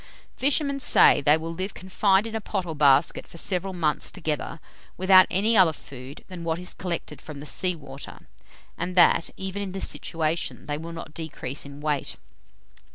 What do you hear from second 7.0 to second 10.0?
from the sea water; and that, even in this